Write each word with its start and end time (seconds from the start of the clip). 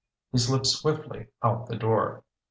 He 0.31 0.39
slipped 0.39 0.65
swiftly 0.65 1.27
out 1.43 1.67
the 1.67 1.75
door. 1.75 2.23